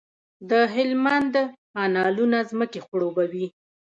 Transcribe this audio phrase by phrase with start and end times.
[0.49, 1.33] د هلمند
[1.73, 3.45] کانالونه ځمکې خړوبوي.